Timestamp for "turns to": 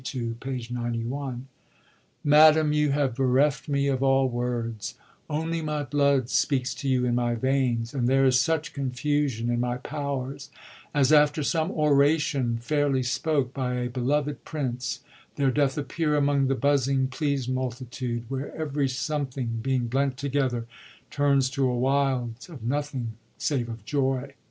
21.11-21.69